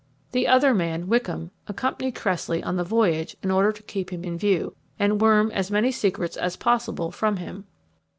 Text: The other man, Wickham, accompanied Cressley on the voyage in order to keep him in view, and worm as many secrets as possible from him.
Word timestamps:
The 0.31 0.47
other 0.47 0.73
man, 0.73 1.07
Wickham, 1.07 1.51
accompanied 1.67 2.15
Cressley 2.15 2.63
on 2.63 2.75
the 2.75 2.83
voyage 2.83 3.35
in 3.43 3.51
order 3.51 3.71
to 3.71 3.83
keep 3.83 4.11
him 4.11 4.23
in 4.23 4.35
view, 4.35 4.75
and 4.97 5.21
worm 5.21 5.51
as 5.51 5.69
many 5.69 5.91
secrets 5.91 6.35
as 6.35 6.55
possible 6.55 7.11
from 7.11 7.37
him. 7.37 7.65